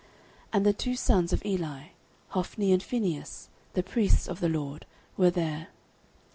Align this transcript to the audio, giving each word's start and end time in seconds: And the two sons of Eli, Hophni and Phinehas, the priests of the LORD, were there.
And 0.51 0.65
the 0.65 0.73
two 0.73 0.95
sons 0.95 1.31
of 1.31 1.45
Eli, 1.45 1.89
Hophni 2.29 2.71
and 2.71 2.81
Phinehas, 2.81 3.49
the 3.75 3.83
priests 3.83 4.27
of 4.27 4.39
the 4.39 4.49
LORD, 4.49 4.87
were 5.15 5.29
there. 5.29 5.67